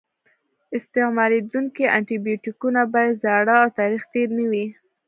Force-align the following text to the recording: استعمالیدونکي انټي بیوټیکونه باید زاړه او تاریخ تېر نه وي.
استعمالیدونکي 0.77 1.83
انټي 1.97 2.17
بیوټیکونه 2.25 2.81
باید 2.93 3.19
زاړه 3.23 3.55
او 3.63 3.69
تاریخ 3.79 4.03
تېر 4.13 4.27
نه 4.37 4.45
وي. 4.51 4.65